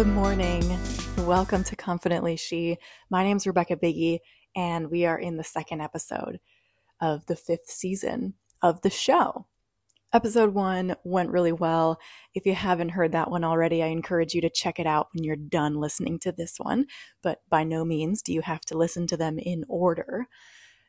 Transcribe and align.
Good 0.00 0.06
morning. 0.06 0.78
Welcome 1.18 1.62
to 1.64 1.76
Confidently 1.76 2.34
She. 2.34 2.78
My 3.10 3.22
name 3.22 3.36
is 3.36 3.46
Rebecca 3.46 3.76
Biggie, 3.76 4.20
and 4.56 4.90
we 4.90 5.04
are 5.04 5.18
in 5.18 5.36
the 5.36 5.44
second 5.44 5.82
episode 5.82 6.40
of 7.02 7.26
the 7.26 7.36
fifth 7.36 7.66
season 7.66 8.32
of 8.62 8.80
the 8.80 8.88
show. 8.88 9.44
Episode 10.14 10.54
one 10.54 10.96
went 11.04 11.28
really 11.28 11.52
well. 11.52 12.00
If 12.34 12.46
you 12.46 12.54
haven't 12.54 12.88
heard 12.88 13.12
that 13.12 13.30
one 13.30 13.44
already, 13.44 13.82
I 13.82 13.88
encourage 13.88 14.32
you 14.32 14.40
to 14.40 14.48
check 14.48 14.78
it 14.80 14.86
out 14.86 15.08
when 15.12 15.22
you're 15.22 15.36
done 15.36 15.74
listening 15.74 16.18
to 16.20 16.32
this 16.32 16.54
one. 16.56 16.86
But 17.22 17.42
by 17.50 17.64
no 17.64 17.84
means 17.84 18.22
do 18.22 18.32
you 18.32 18.40
have 18.40 18.62
to 18.62 18.78
listen 18.78 19.06
to 19.08 19.18
them 19.18 19.38
in 19.38 19.66
order. 19.68 20.28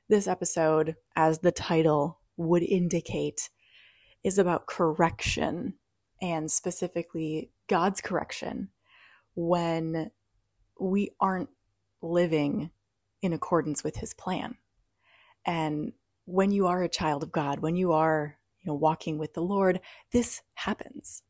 This 0.08 0.26
episode, 0.26 0.96
as 1.18 1.40
the 1.40 1.52
title 1.52 2.22
would 2.38 2.64
indicate, 2.64 3.50
is 4.24 4.38
about 4.38 4.68
correction 4.68 5.74
and 6.22 6.50
specifically 6.50 7.52
God's 7.68 8.00
correction 8.00 8.70
when 9.36 10.12
we 10.80 11.12
aren't 11.20 11.50
living 12.02 12.72
in 13.22 13.34
accordance 13.34 13.84
with 13.84 13.98
his 13.98 14.14
plan. 14.14 14.56
And 15.46 15.94
when 16.26 16.52
you 16.52 16.68
are 16.68 16.84
a 16.84 16.90
child 16.90 17.24
of 17.24 17.32
God, 17.32 17.60
when 17.60 17.76
you 17.76 17.94
are, 17.94 18.38
you 18.62 18.72
know, 18.72 18.76
walking 18.76 19.18
with 19.18 19.34
the 19.34 19.42
Lord, 19.42 19.80
this 20.12 20.42
happens. 20.56 21.24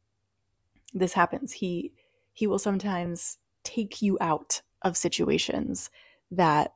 This 0.94 1.14
happens. 1.14 1.54
He 1.54 1.94
he 2.34 2.48
will 2.48 2.60
sometimes 2.60 3.38
take 3.64 4.02
you 4.02 4.18
out 4.22 4.62
of 4.82 4.98
situations 4.98 5.90
that 6.32 6.74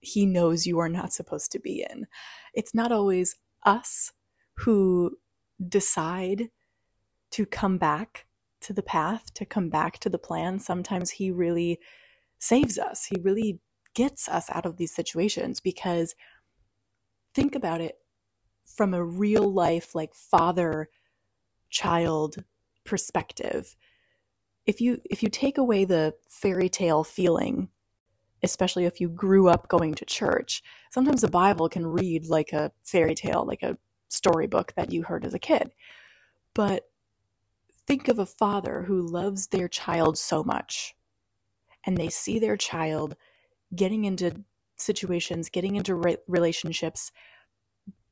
he 0.00 0.26
knows 0.26 0.66
you 0.66 0.78
are 0.78 0.88
not 0.88 1.12
supposed 1.12 1.52
to 1.52 1.58
be 1.58 1.86
in. 1.90 2.06
It's 2.54 2.74
not 2.74 2.92
always 2.92 3.36
us 3.64 4.12
who 4.58 5.16
decide 5.68 6.50
to 7.32 7.46
come 7.46 7.78
back 7.78 8.26
to 8.64 8.72
the 8.72 8.82
path, 8.82 9.32
to 9.34 9.44
come 9.44 9.68
back 9.68 9.98
to 10.00 10.08
the 10.08 10.18
plan, 10.18 10.58
sometimes 10.58 11.10
He 11.10 11.30
really 11.30 11.78
saves 12.38 12.78
us. 12.78 13.06
He 13.06 13.20
really 13.20 13.60
gets 13.94 14.28
us 14.28 14.50
out 14.50 14.66
of 14.66 14.76
these 14.76 14.94
situations 14.94 15.60
because 15.60 16.14
think 17.34 17.54
about 17.54 17.80
it 17.80 17.96
from 18.64 18.94
a 18.94 19.04
real 19.04 19.52
life, 19.52 19.94
like 19.94 20.14
father 20.14 20.88
child 21.70 22.44
perspective. 22.84 23.76
If 24.66 24.80
you 24.80 25.00
if 25.04 25.22
you 25.22 25.28
take 25.28 25.58
away 25.58 25.84
the 25.84 26.14
fairy 26.28 26.68
tale 26.68 27.04
feeling, 27.04 27.68
especially 28.42 28.84
if 28.84 29.00
you 29.00 29.08
grew 29.08 29.48
up 29.48 29.68
going 29.68 29.94
to 29.94 30.04
church, 30.04 30.62
sometimes 30.90 31.20
the 31.20 31.28
Bible 31.28 31.68
can 31.68 31.86
read 31.86 32.26
like 32.26 32.52
a 32.52 32.72
fairy 32.82 33.14
tale, 33.14 33.44
like 33.46 33.62
a 33.62 33.76
storybook 34.08 34.72
that 34.76 34.92
you 34.92 35.02
heard 35.02 35.24
as 35.24 35.34
a 35.34 35.38
kid. 35.38 35.72
But 36.54 36.84
think 37.86 38.08
of 38.08 38.18
a 38.18 38.26
father 38.26 38.82
who 38.82 39.00
loves 39.00 39.48
their 39.48 39.68
child 39.68 40.18
so 40.18 40.42
much 40.42 40.94
and 41.86 41.96
they 41.96 42.08
see 42.08 42.38
their 42.38 42.56
child 42.56 43.16
getting 43.74 44.04
into 44.04 44.44
situations, 44.76 45.48
getting 45.48 45.76
into 45.76 45.94
re- 45.94 46.16
relationships, 46.26 47.12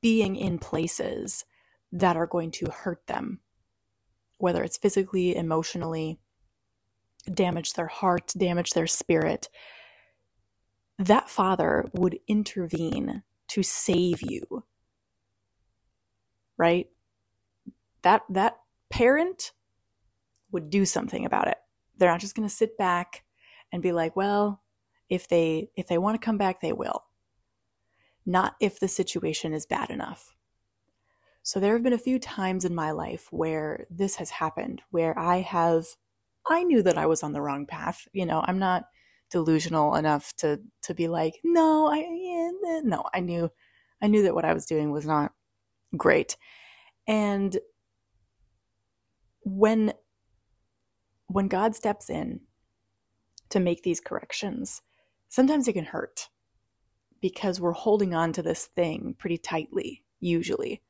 being 0.01 0.37
in 0.37 0.59
places 0.59 1.45
that 1.93 2.17
are 2.17 2.27
going 2.27 2.51
to 2.51 2.71
hurt 2.71 3.07
them, 3.07 3.41
whether 4.39 4.63
it's 4.63 4.77
physically, 4.77 5.37
emotionally, 5.37 6.19
damage 7.33 7.75
their 7.75 7.87
heart, 7.87 8.33
damage 8.37 8.71
their 8.71 8.87
spirit. 8.87 9.49
That 10.99 11.31
father 11.31 11.89
would 11.95 12.19
intervene 12.27 13.23
to 13.49 13.63
save 13.63 14.23
you. 14.23 14.65
Right? 16.57 16.89
That 18.03 18.23
that 18.31 18.59
parent 18.91 19.53
would 20.53 20.71
do 20.71 20.85
something 20.85 21.25
about 21.25 21.49
it. 21.49 21.59
They're 21.97 22.11
not 22.11 22.21
just 22.21 22.35
going 22.37 22.49
to 22.49 22.55
sit 22.55 22.79
back 22.79 23.25
and 23.73 23.83
be 23.83 23.93
like, 23.93 24.17
well, 24.17 24.63
if 25.09 25.29
they 25.29 25.71
if 25.77 25.89
they 25.89 25.99
want 25.99 26.21
to 26.21 26.25
come 26.25 26.39
back, 26.39 26.61
they 26.61 26.73
will. 26.73 27.05
Not 28.25 28.55
if 28.61 28.79
the 28.79 28.89
situation 28.89 29.53
is 29.53 29.67
bad 29.67 29.91
enough. 29.91 30.35
So 31.43 31.59
there 31.59 31.73
have 31.73 31.83
been 31.83 31.93
a 31.93 31.99
few 31.99 32.19
times 32.19 32.65
in 32.65 32.75
my 32.75 32.93
life 32.93 33.27
where 33.33 33.87
this 33.91 34.17
has 34.17 34.31
happened, 34.31 34.81
where 34.91 35.19
I 35.19 35.41
have 35.41 35.87
I 36.49 36.63
knew 36.65 36.83
that 36.83 36.99
I 36.99 37.07
was 37.07 37.23
on 37.23 37.33
the 37.33 37.43
wrong 37.43 37.67
path. 37.67 38.07
You 38.13 38.27
know, 38.27 38.45
I'm 38.47 38.59
not 38.59 38.85
delusional 39.31 39.97
enough 39.97 40.35
to 40.37 40.61
to 40.83 40.95
be 40.95 41.09
like, 41.09 41.41
no, 41.43 41.87
I 41.87 41.99
yeah, 41.99 42.81
no, 42.85 43.05
I 43.13 43.21
knew 43.21 43.51
I 44.01 44.07
knew 44.07 44.23
that 44.23 44.35
what 44.35 44.45
I 44.45 44.55
was 44.55 44.67
doing 44.67 44.91
was 44.91 45.07
not 45.07 45.33
great. 45.97 46.37
And 47.07 47.59
when 49.45 49.93
when 51.33 51.49
God 51.49 51.75
steps 51.75 52.11
in 52.11 52.41
to 53.51 53.61
make 53.61 53.83
these 53.83 54.01
corrections, 54.01 54.83
sometimes 55.29 55.69
it 55.69 55.75
can 55.75 55.85
hurt 55.85 56.29
because 57.21 57.61
we're 57.61 57.73
holding 57.73 58.15
on 58.15 58.33
to 58.33 58.43
this 58.43 58.67
thing 58.67 59.15
pretty 59.19 59.39
tightly, 59.39 60.03
usually. 60.21 60.83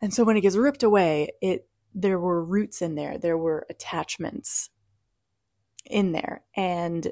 And 0.00 0.12
so 0.12 0.24
when 0.24 0.36
it 0.36 0.40
gets 0.40 0.56
ripped 0.56 0.82
away, 0.82 1.30
it 1.40 1.68
there 1.94 2.18
were 2.18 2.44
roots 2.44 2.82
in 2.82 2.96
there, 2.96 3.18
there 3.18 3.38
were 3.38 3.66
attachments 3.70 4.70
in 5.86 6.12
there. 6.12 6.42
And 6.56 7.08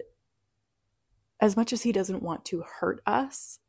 as 1.41 1.57
much 1.57 1.73
as 1.73 1.83
he 1.83 1.93
doesn't 1.93 2.23
want 2.23 2.45
to 2.47 2.65
hurt 2.81 3.01
us, 3.07 3.61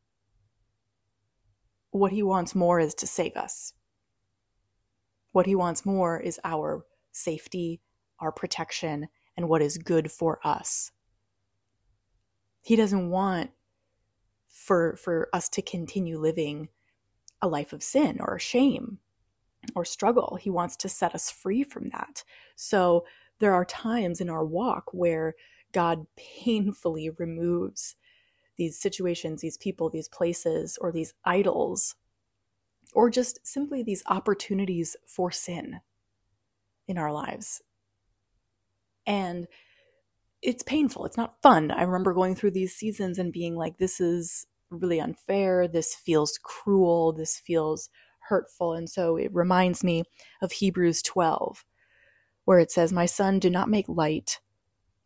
what 1.90 2.12
he 2.12 2.22
wants 2.22 2.54
more 2.54 2.80
is 2.80 2.94
to 2.96 3.06
save 3.06 3.36
us. 3.36 3.74
What 5.30 5.46
he 5.46 5.54
wants 5.54 5.86
more 5.86 6.18
is 6.18 6.40
our 6.42 6.84
safety, 7.12 7.80
our 8.24 8.32
protection, 8.32 9.08
and 9.36 9.48
what 9.48 9.62
is 9.62 9.78
good 9.78 10.10
for 10.10 10.40
us. 10.44 10.90
He 12.62 12.76
doesn't 12.76 13.10
want 13.10 13.50
for 14.48 14.96
for 14.96 15.28
us 15.32 15.48
to 15.50 15.62
continue 15.62 16.18
living 16.18 16.68
a 17.42 17.48
life 17.48 17.72
of 17.72 17.82
sin 17.82 18.18
or 18.20 18.38
shame 18.38 18.98
or 19.74 19.84
struggle. 19.84 20.38
He 20.40 20.50
wants 20.50 20.76
to 20.76 20.88
set 20.88 21.14
us 21.14 21.30
free 21.30 21.62
from 21.62 21.90
that. 21.90 22.24
So 22.56 23.04
there 23.38 23.52
are 23.52 23.64
times 23.64 24.20
in 24.20 24.30
our 24.30 24.44
walk 24.44 24.84
where 24.92 25.34
God 25.72 26.06
painfully 26.16 27.10
removes 27.10 27.96
these 28.56 28.78
situations, 28.78 29.40
these 29.40 29.58
people, 29.58 29.90
these 29.90 30.08
places, 30.08 30.78
or 30.80 30.92
these 30.92 31.12
idols, 31.24 31.96
or 32.94 33.10
just 33.10 33.44
simply 33.44 33.82
these 33.82 34.04
opportunities 34.06 34.96
for 35.06 35.30
sin 35.30 35.80
in 36.86 36.96
our 36.96 37.12
lives. 37.12 37.62
And 39.06 39.46
it's 40.42 40.62
painful. 40.62 41.06
It's 41.06 41.16
not 41.16 41.40
fun. 41.42 41.70
I 41.70 41.82
remember 41.82 42.12
going 42.12 42.34
through 42.34 42.52
these 42.52 42.74
seasons 42.74 43.18
and 43.18 43.32
being 43.32 43.56
like, 43.56 43.78
this 43.78 44.00
is 44.00 44.46
really 44.70 45.00
unfair. 45.00 45.66
This 45.66 45.94
feels 45.94 46.38
cruel. 46.42 47.12
This 47.12 47.38
feels 47.38 47.88
hurtful. 48.28 48.74
And 48.74 48.88
so 48.88 49.16
it 49.16 49.32
reminds 49.34 49.84
me 49.84 50.04
of 50.42 50.52
Hebrews 50.52 51.02
12, 51.02 51.64
where 52.44 52.58
it 52.58 52.70
says, 52.70 52.92
My 52.92 53.06
son, 53.06 53.38
do 53.38 53.50
not 53.50 53.70
make 53.70 53.88
light 53.88 54.40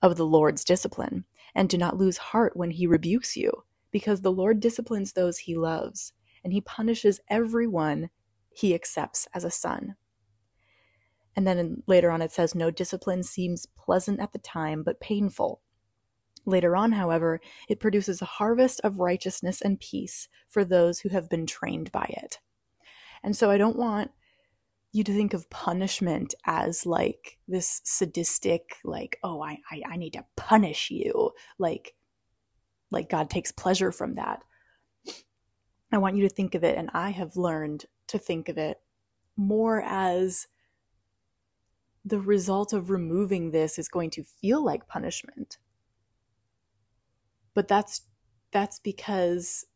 of 0.03 0.16
the 0.16 0.26
Lord's 0.26 0.64
discipline, 0.64 1.25
and 1.54 1.69
do 1.69 1.76
not 1.76 1.97
lose 1.97 2.16
heart 2.16 2.56
when 2.56 2.70
he 2.70 2.87
rebukes 2.87 3.37
you, 3.37 3.53
because 3.91 4.20
the 4.20 4.32
Lord 4.32 4.60
disciplines 4.60 5.12
those 5.12 5.38
he 5.38 5.56
loves, 5.56 6.12
and 6.44 6.53
he 6.53 6.60
punishes 6.60 7.20
everyone 7.28 8.10
he 8.50 8.75
accepts 8.75 9.26
as 9.34 9.44
a 9.44 9.50
son. 9.50 9.97
And 11.38 11.47
then 11.47 11.84
later 11.87 12.10
on, 12.10 12.21
it 12.21 12.32
says, 12.32 12.56
No 12.56 12.69
discipline 12.69 13.22
seems 13.22 13.65
pleasant 13.65 14.19
at 14.19 14.32
the 14.32 14.41
time, 14.41 14.82
but 14.82 14.99
painful. 14.99 15.62
Later 16.44 16.75
on, 16.75 16.91
however, 16.91 17.41
it 17.69 17.78
produces 17.78 18.21
a 18.21 18.25
harvest 18.25 18.81
of 18.82 18.99
righteousness 18.99 19.60
and 19.60 19.78
peace 19.78 20.29
for 20.49 20.64
those 20.64 20.99
who 20.99 21.11
have 21.11 21.31
been 21.31 21.46
trained 21.46 21.93
by 21.93 22.12
it. 22.25 22.40
And 23.23 23.37
so 23.37 23.52
I 23.52 23.56
don't 23.56 23.79
want 23.79 24.11
you 24.90 25.05
to 25.05 25.12
think 25.12 25.32
of 25.32 25.49
punishment 25.49 26.35
as 26.44 26.85
like 26.85 27.38
this 27.46 27.82
sadistic, 27.84 28.75
like, 28.82 29.20
oh, 29.23 29.41
I, 29.41 29.61
I, 29.70 29.82
I 29.91 29.96
need 29.96 30.14
to 30.14 30.26
punish 30.34 30.91
you. 30.91 31.31
Like, 31.56 31.94
like 32.91 33.08
God 33.08 33.31
takes 33.31 33.52
pleasure 33.52 33.93
from 33.93 34.17
that. 34.17 34.43
I 35.93 35.99
want 35.99 36.17
you 36.17 36.29
to 36.29 36.34
think 36.34 36.56
of 36.56 36.64
it, 36.64 36.76
and 36.76 36.91
I 36.94 37.11
have 37.11 37.37
learned 37.37 37.84
to 38.08 38.19
think 38.19 38.49
of 38.49 38.58
it 38.58 38.79
more 39.37 39.82
as 39.82 40.49
the 42.08 42.20
result 42.20 42.72
of 42.72 42.90
removing 42.90 43.50
this 43.50 43.78
is 43.78 43.88
going 43.88 44.10
to 44.10 44.25
feel 44.25 44.64
like 44.64 44.88
punishment. 44.88 45.58
But 47.55 47.69
that's 47.69 48.02
that's 48.50 48.78
because 48.78 49.66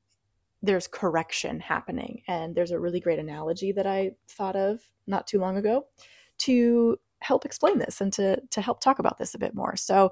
there's 0.62 0.86
correction 0.86 1.60
happening 1.60 2.22
and 2.26 2.54
there's 2.54 2.70
a 2.70 2.78
really 2.78 3.00
great 3.00 3.18
analogy 3.18 3.72
that 3.72 3.86
I 3.86 4.12
thought 4.28 4.56
of 4.56 4.80
not 5.06 5.26
too 5.26 5.40
long 5.40 5.56
ago 5.56 5.86
to 6.38 6.98
help 7.20 7.44
explain 7.44 7.78
this 7.78 8.00
and 8.00 8.12
to 8.14 8.40
to 8.50 8.60
help 8.62 8.80
talk 8.80 8.98
about 8.98 9.18
this 9.18 9.34
a 9.34 9.38
bit 9.38 9.54
more. 9.54 9.76
So 9.76 10.10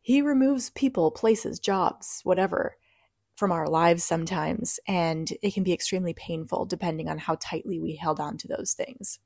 he 0.00 0.22
removes 0.22 0.70
people, 0.70 1.10
places, 1.10 1.60
jobs, 1.60 2.20
whatever 2.24 2.76
from 3.36 3.52
our 3.52 3.68
lives 3.68 4.04
sometimes 4.04 4.80
and 4.86 5.32
it 5.42 5.54
can 5.54 5.64
be 5.64 5.72
extremely 5.72 6.12
painful 6.14 6.66
depending 6.66 7.08
on 7.08 7.18
how 7.18 7.36
tightly 7.40 7.78
we 7.78 7.96
held 7.96 8.20
on 8.20 8.36
to 8.36 8.46
those 8.48 8.74
things 8.74 9.18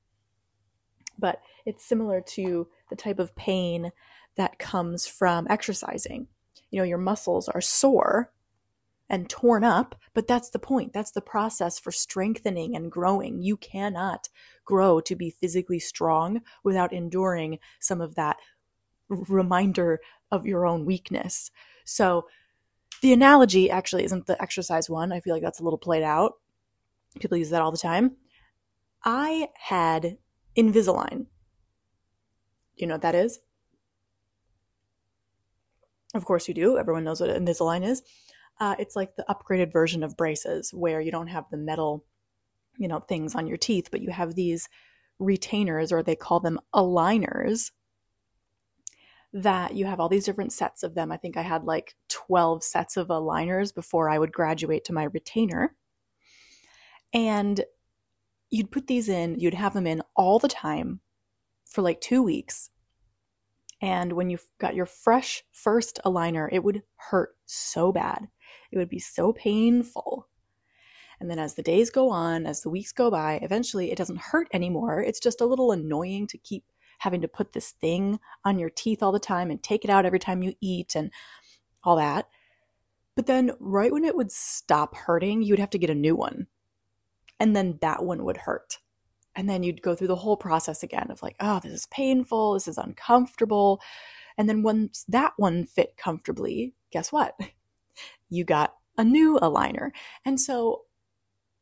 but 1.19 1.40
it's 1.64 1.84
similar 1.84 2.20
to 2.20 2.69
the 2.90 2.96
type 2.96 3.19
of 3.19 3.34
pain 3.37 3.93
that 4.37 4.58
comes 4.58 5.06
from 5.06 5.46
exercising. 5.49 6.26
You 6.70 6.78
know, 6.78 6.84
your 6.84 6.99
muscles 6.99 7.49
are 7.49 7.61
sore 7.61 8.32
and 9.08 9.28
torn 9.28 9.64
up, 9.64 9.94
but 10.14 10.26
that's 10.26 10.50
the 10.50 10.58
point. 10.58 10.93
That's 10.93 11.11
the 11.11 11.20
process 11.20 11.78
for 11.78 11.93
strengthening 11.93 12.75
and 12.75 12.90
growing. 12.90 13.43
You 13.43 13.56
cannot 13.56 14.28
grow 14.64 15.00
to 15.02 15.14
be 15.14 15.31
physically 15.31 15.78
strong 15.78 16.40
without 16.62 16.93
enduring 16.93 17.58
some 17.81 18.00
of 18.00 18.14
that 18.14 18.38
reminder 19.08 20.00
of 20.31 20.46
your 20.46 20.67
own 20.67 20.84
weakness. 20.84 21.50
So, 21.84 22.26
the 23.02 23.12
analogy 23.12 23.70
actually 23.70 24.05
isn't 24.05 24.26
the 24.26 24.40
exercise 24.40 24.88
one. 24.88 25.12
I 25.12 25.20
feel 25.20 25.34
like 25.34 25.43
that's 25.43 25.60
a 25.60 25.62
little 25.62 25.78
played 25.78 26.02
out. 26.02 26.34
People 27.20 27.37
use 27.37 27.50
that 27.50 27.60
all 27.60 27.70
the 27.70 27.76
time. 27.76 28.17
I 29.05 29.50
had 29.58 30.17
Invisalign. 30.56 31.27
You 32.77 32.87
know 32.87 32.95
what 32.95 33.03
that 33.03 33.15
is? 33.15 33.41
Of 36.15 36.25
course 36.25 36.47
you 36.47 36.55
do. 36.55 36.79
Everyone 36.79 37.05
knows 37.05 37.21
what 37.21 37.31
Invisalign 37.31 37.85
is. 37.85 38.03
Uh, 38.61 38.77
it's 38.79 38.95
like 38.95 39.17
the 39.17 39.25
upgraded 39.29 39.73
version 39.73 40.03
of 40.05 40.17
braces 40.17 40.73
where 40.73 41.01
you 41.01 41.11
don't 41.11 41.27
have 41.27 41.45
the 41.51 41.56
metal, 41.56 42.05
you 42.79 42.87
know, 42.87 43.01
things 43.01 43.35
on 43.35 43.47
your 43.49 43.56
teeth, 43.56 43.89
but 43.91 44.01
you 44.01 44.11
have 44.11 44.35
these 44.35 44.69
retainers 45.19 45.93
or 45.93 46.03
they 46.03 46.17
call 46.17 46.41
them 46.41 46.61
aligners 46.75 47.73
that 49.33 49.75
you 49.75 49.85
have 49.85 49.99
all 49.99 50.09
these 50.09 50.25
different 50.25 50.53
sets 50.53 50.85
of 50.85 50.95
them. 50.95 51.11
I 51.11 51.17
think 51.17 51.37
I 51.37 51.43
had 51.43 51.65
like 51.65 51.95
12 52.09 52.62
sets 52.62 52.97
of 52.97 53.09
aligners 53.09 53.75
before 53.75 54.09
I 54.09 54.19
would 54.19 54.33
graduate 54.33 54.85
to 54.85 54.93
my 54.93 55.05
retainer. 55.05 55.75
And 57.12 57.65
you'd 58.51 58.71
put 58.71 58.87
these 58.87 59.09
in, 59.09 59.41
you'd 59.41 59.55
have 59.55 59.75
them 59.75 59.89
in 59.89 60.03
all 60.16 60.38
the 60.38 60.49
time 60.49 61.00
for 61.64 61.82
like 61.82 62.00
two 62.00 62.22
weeks. 62.22 62.70
And 63.81 64.12
when 64.12 64.31
you 64.31 64.38
got 64.58 64.75
your 64.75 64.87
fresh 64.87 65.44
first 65.52 66.00
aligner, 66.05 66.49
it 66.50 66.62
would 66.62 66.82
hurt 66.96 67.37
so 67.44 67.93
bad. 67.93 68.28
It 68.70 68.78
would 68.78 68.88
be 68.88 68.99
so 68.99 69.32
painful. 69.32 70.28
And 71.20 71.31
then 71.31 71.38
as 71.38 71.55
the 71.55 71.62
days 71.62 71.90
go 71.90 72.11
on, 72.11 72.46
as 72.46 72.62
the 72.62 72.70
weeks 72.70 72.93
go 72.93 73.11
by, 73.11 73.38
eventually 73.43 73.90
it 73.90 73.99
doesn't 73.99 74.20
hurt 74.20 74.49
anymore. 74.52 75.00
It's 75.00 75.20
just 75.20 75.40
a 75.40 75.46
little 75.46 75.72
annoying 75.72 76.26
to 76.28 76.38
keep 76.38 76.64
having 76.99 77.20
to 77.20 77.28
put 77.28 77.52
this 77.52 77.72
thing 77.72 78.19
on 78.44 78.58
your 78.58 78.70
teeth 78.70 79.02
all 79.02 79.12
the 79.12 79.19
time 79.19 79.50
and 79.50 79.62
take 79.62 79.84
it 79.84 79.90
out 79.90 80.06
every 80.06 80.19
time 80.19 80.43
you 80.43 80.55
eat 80.60 80.94
and 80.96 81.10
all 81.82 81.96
that. 81.96 82.28
But 83.17 83.26
then, 83.26 83.52
right 83.60 83.93
when 83.93 84.05
it 84.05 84.17
would 84.17 84.32
stop 84.32 84.96
hurting, 84.96 85.43
you'd 85.43 85.58
have 85.60 85.70
to 85.70 85.78
get 85.78 85.90
a 85.90 85.94
new 85.94 86.17
one. 86.17 86.46
And 87.38 87.55
then 87.55 87.78
that 87.81 88.05
one 88.05 88.25
would 88.25 88.38
hurt. 88.38 88.78
And 89.36 89.48
then 89.48 89.62
you'd 89.62 89.82
go 89.82 89.94
through 89.94 90.08
the 90.08 90.16
whole 90.16 90.36
process 90.36 90.82
again 90.82 91.10
of 91.10 91.22
like, 91.22 91.36
oh, 91.40 91.60
this 91.62 91.72
is 91.72 91.86
painful, 91.86 92.54
this 92.54 92.69
is 92.69 92.78
uncomfortable. 92.78 93.81
And 94.38 94.48
then 94.48 94.62
once 94.62 95.04
that 95.08 95.32
one 95.36 95.64
fit 95.64 95.96
comfortably, 95.96 96.75
guess 96.90 97.12
what? 97.12 97.38
You 98.31 98.42
got 98.42 98.75
a 98.98 99.04
new 99.04 99.38
aligner. 99.40 99.90
And 100.25 100.40
so 100.40 100.82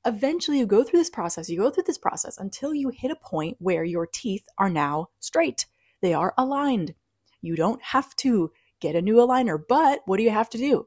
eventually 0.07 0.59
you 0.59 0.67
go 0.67 0.83
through 0.83 1.01
this 1.01 1.11
process, 1.11 1.51
you 1.51 1.59
go 1.59 1.71
through 1.71 1.85
this 1.87 1.99
process 1.99 2.39
until 2.39 2.75
you 2.75 2.89
hit 2.89 3.11
a 3.11 3.17
point 3.17 3.57
where 3.61 3.85
your 3.85 4.07
teeth 4.07 4.47
are 4.57 4.71
now 4.71 5.09
straight. 5.21 5.67
They 6.01 6.15
are 6.15 6.33
aligned. 6.39 6.95
You 7.43 7.57
don't 7.57 7.83
have 7.83 8.15
to 8.17 8.53
get 8.81 8.97
a 8.97 9.03
new 9.03 9.17
aligner, 9.17 9.59
but 9.69 10.01
what 10.07 10.17
do 10.17 10.23
you 10.23 10.31
have 10.31 10.49
to 10.51 10.59
do? 10.59 10.87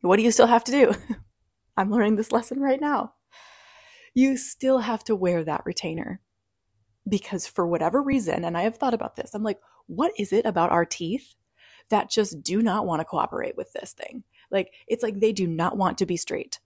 What 0.00 0.16
do 0.16 0.22
you 0.22 0.32
still 0.32 0.46
have 0.46 0.64
to 0.64 0.72
do? 0.72 0.94
I'm 1.76 1.90
learning 1.90 2.16
this 2.16 2.32
lesson 2.32 2.60
right 2.60 2.80
now. 2.80 3.12
You 4.14 4.36
still 4.36 4.78
have 4.78 5.04
to 5.04 5.16
wear 5.16 5.44
that 5.44 5.62
retainer 5.64 6.20
because 7.08 7.46
for 7.46 7.66
whatever 7.66 8.02
reason, 8.02 8.44
and 8.44 8.56
I 8.56 8.62
have 8.62 8.76
thought 8.76 8.94
about 8.94 9.16
this, 9.16 9.34
I'm 9.34 9.42
like, 9.42 9.60
what 9.86 10.12
is 10.18 10.32
it 10.32 10.46
about 10.46 10.70
our 10.70 10.84
teeth 10.84 11.34
that 11.88 12.10
just 12.10 12.42
do 12.42 12.62
not 12.62 12.86
want 12.86 13.00
to 13.00 13.04
cooperate 13.04 13.56
with 13.56 13.72
this 13.72 13.92
thing? 13.92 14.22
Like, 14.50 14.72
it's 14.86 15.02
like 15.02 15.18
they 15.20 15.32
do 15.32 15.46
not 15.46 15.76
want 15.76 15.98
to 15.98 16.06
be 16.06 16.16
straight 16.16 16.60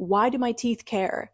why 0.00 0.30
do 0.30 0.38
my 0.38 0.52
teeth 0.52 0.86
care 0.86 1.30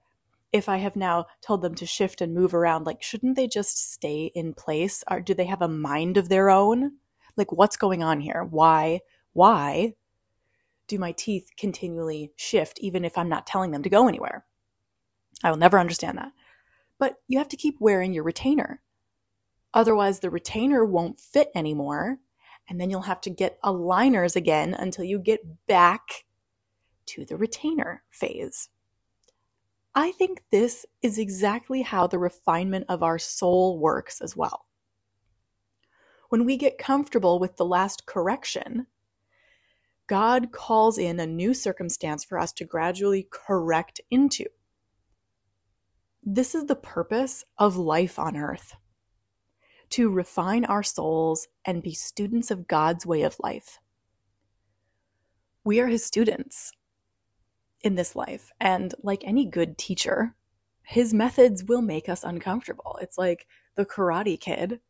if 0.52 0.68
I 0.68 0.78
have 0.78 0.96
now 0.96 1.26
told 1.40 1.62
them 1.62 1.76
to 1.76 1.86
shift 1.86 2.20
and 2.20 2.34
move 2.34 2.52
around? 2.52 2.84
Like, 2.84 3.00
shouldn't 3.00 3.36
they 3.36 3.46
just 3.46 3.92
stay 3.92 4.32
in 4.34 4.54
place? 4.54 5.04
Or 5.08 5.20
do 5.20 5.34
they 5.34 5.44
have 5.44 5.62
a 5.62 5.68
mind 5.68 6.16
of 6.16 6.28
their 6.28 6.50
own? 6.50 6.92
Like, 7.36 7.52
what's 7.52 7.76
going 7.76 8.02
on 8.02 8.20
here? 8.20 8.42
Why? 8.42 9.00
Why 9.34 9.94
do 10.88 10.98
my 10.98 11.12
teeth 11.12 11.50
continually 11.56 12.32
shift 12.34 12.80
even 12.80 13.04
if 13.04 13.16
I'm 13.16 13.28
not 13.28 13.46
telling 13.46 13.70
them 13.70 13.84
to 13.84 13.90
go 13.90 14.08
anywhere? 14.08 14.44
I 15.42 15.50
will 15.50 15.58
never 15.58 15.78
understand 15.78 16.18
that. 16.18 16.32
But 16.98 17.16
you 17.28 17.38
have 17.38 17.48
to 17.48 17.56
keep 17.56 17.76
wearing 17.80 18.12
your 18.12 18.24
retainer. 18.24 18.80
Otherwise, 19.74 20.20
the 20.20 20.30
retainer 20.30 20.84
won't 20.84 21.20
fit 21.20 21.50
anymore. 21.54 22.18
And 22.68 22.80
then 22.80 22.90
you'll 22.90 23.02
have 23.02 23.20
to 23.22 23.30
get 23.30 23.60
aligners 23.62 24.34
again 24.34 24.74
until 24.74 25.04
you 25.04 25.18
get 25.18 25.40
back 25.66 26.24
to 27.06 27.24
the 27.24 27.36
retainer 27.36 28.02
phase. 28.10 28.68
I 29.94 30.12
think 30.12 30.42
this 30.50 30.84
is 31.00 31.18
exactly 31.18 31.82
how 31.82 32.06
the 32.06 32.18
refinement 32.18 32.86
of 32.88 33.02
our 33.02 33.18
soul 33.18 33.78
works 33.78 34.20
as 34.20 34.36
well. 34.36 34.66
When 36.28 36.44
we 36.44 36.56
get 36.56 36.76
comfortable 36.76 37.38
with 37.38 37.56
the 37.56 37.64
last 37.64 38.04
correction, 38.04 38.88
God 40.08 40.50
calls 40.52 40.98
in 40.98 41.20
a 41.20 41.26
new 41.26 41.54
circumstance 41.54 42.24
for 42.24 42.38
us 42.38 42.52
to 42.54 42.64
gradually 42.64 43.28
correct 43.30 44.00
into. 44.10 44.46
This 46.28 46.56
is 46.56 46.64
the 46.64 46.74
purpose 46.74 47.44
of 47.56 47.76
life 47.76 48.18
on 48.18 48.36
earth 48.36 48.74
to 49.90 50.10
refine 50.10 50.64
our 50.64 50.82
souls 50.82 51.46
and 51.64 51.84
be 51.84 51.94
students 51.94 52.50
of 52.50 52.66
God's 52.66 53.06
way 53.06 53.22
of 53.22 53.36
life. 53.38 53.78
We 55.62 55.78
are 55.78 55.86
his 55.86 56.04
students 56.04 56.72
in 57.82 57.94
this 57.94 58.16
life. 58.16 58.50
And 58.60 58.92
like 59.04 59.22
any 59.24 59.46
good 59.46 59.78
teacher, 59.78 60.34
his 60.82 61.14
methods 61.14 61.62
will 61.62 61.80
make 61.80 62.08
us 62.08 62.24
uncomfortable. 62.24 62.98
It's 63.00 63.16
like 63.16 63.46
the 63.76 63.86
karate 63.86 64.40
kid. 64.40 64.80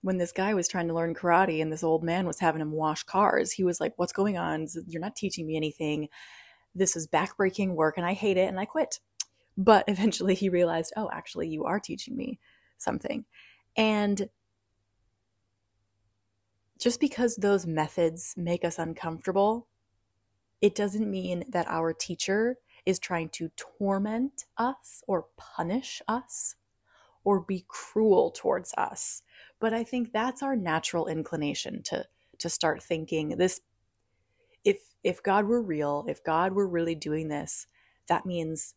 When 0.00 0.18
this 0.18 0.32
guy 0.32 0.54
was 0.54 0.66
trying 0.66 0.88
to 0.88 0.94
learn 0.94 1.14
karate 1.14 1.62
and 1.62 1.72
this 1.72 1.84
old 1.84 2.02
man 2.02 2.26
was 2.26 2.40
having 2.40 2.60
him 2.60 2.72
wash 2.72 3.04
cars, 3.04 3.52
he 3.52 3.62
was 3.62 3.80
like, 3.80 3.92
What's 3.94 4.12
going 4.12 4.36
on? 4.36 4.66
You're 4.88 5.00
not 5.00 5.14
teaching 5.14 5.46
me 5.46 5.56
anything. 5.56 6.08
This 6.74 6.96
is 6.96 7.06
backbreaking 7.06 7.74
work 7.76 7.96
and 7.96 8.04
I 8.04 8.12
hate 8.12 8.36
it 8.36 8.48
and 8.48 8.58
I 8.58 8.64
quit. 8.64 8.98
But 9.58 9.84
eventually 9.88 10.36
he 10.36 10.48
realized, 10.48 10.94
Oh, 10.96 11.10
actually, 11.12 11.48
you 11.48 11.66
are 11.66 11.80
teaching 11.80 12.16
me 12.16 12.40
something. 12.78 13.26
And 13.76 14.30
just 16.78 17.00
because 17.00 17.36
those 17.36 17.66
methods 17.66 18.34
make 18.36 18.64
us 18.64 18.78
uncomfortable 18.78 19.66
it 20.60 20.74
doesn't 20.74 21.10
mean 21.10 21.44
that 21.50 21.68
our 21.68 21.92
teacher 21.92 22.56
is 22.86 22.98
trying 22.98 23.28
to 23.30 23.50
torment 23.56 24.44
us 24.56 25.02
or 25.06 25.26
punish 25.36 26.02
us 26.08 26.56
or 27.24 27.40
be 27.40 27.64
cruel 27.68 28.30
towards 28.30 28.74
us. 28.76 29.22
But 29.60 29.74
I 29.74 29.84
think 29.84 30.12
that's 30.12 30.42
our 30.42 30.56
natural 30.56 31.06
inclination 31.06 31.82
to 31.84 32.06
to 32.38 32.48
start 32.48 32.82
thinking 32.82 33.30
this 33.30 33.60
if 34.64 34.78
if 35.04 35.22
God 35.22 35.46
were 35.46 35.62
real, 35.62 36.04
if 36.08 36.22
God 36.24 36.52
were 36.52 36.68
really 36.68 36.94
doing 36.94 37.28
this, 37.28 37.66
that 38.08 38.26
means 38.26 38.74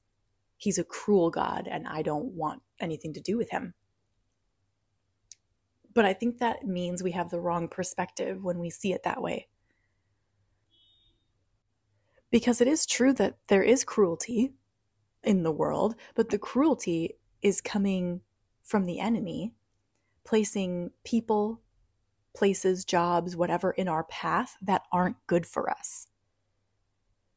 he's 0.62 0.78
a 0.78 0.84
cruel 0.84 1.32
God 1.32 1.68
and 1.70 1.88
I 1.88 2.04
don't 2.04 2.34
want 2.34 2.62
anything 2.80 3.14
to 3.14 3.20
do 3.20 3.36
with 3.36 3.50
him. 3.50 3.74
But 5.94 6.06
I 6.06 6.14
think 6.14 6.38
that 6.38 6.66
means 6.66 7.02
we 7.02 7.12
have 7.12 7.32
the 7.32 7.40
wrong 7.42 7.68
perspective 7.68 8.44
when 8.44 8.60
we 8.60 8.70
see 8.70 8.94
it 8.94 9.04
that 9.04 9.22
way 9.22 9.48
because 12.32 12.62
it 12.62 12.68
is 12.68 12.86
true 12.86 13.14
that 13.14 13.38
there 13.48 13.64
is 13.64 13.84
cruelty 13.84 14.54
in 15.24 15.44
the 15.44 15.52
world, 15.52 15.96
but 16.16 16.30
the 16.30 16.40
cruelty 16.40 17.18
is 17.42 17.60
coming 17.62 18.22
from 18.64 18.86
the 18.86 19.00
enemy, 19.00 19.54
placing 20.24 20.92
people, 21.04 21.62
places, 22.34 22.86
jobs, 22.86 23.36
whatever 23.36 23.72
in 23.72 23.88
our 23.88 24.06
path 24.06 24.56
that 24.62 24.84
aren't 24.92 25.18
good 25.28 25.46
for 25.46 25.70
us. 25.70 26.08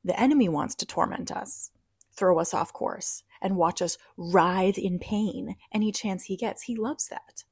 The 0.04 0.18
enemy 0.18 0.48
wants 0.48 0.74
to 0.76 0.86
torment 0.86 1.32
us, 1.32 1.72
throw 2.16 2.38
us 2.38 2.54
off 2.54 2.72
course, 2.72 3.22
and 3.42 3.56
watch 3.56 3.82
us 3.82 3.98
writhe 4.16 4.78
in 4.78 4.98
pain 4.98 5.56
any 5.72 5.92
chance 5.92 6.24
he 6.24 6.36
gets. 6.36 6.62
He 6.62 6.76
loves 6.76 7.08
that. 7.08 7.44